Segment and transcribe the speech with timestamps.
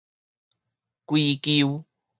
[1.05, 1.85] 歸咎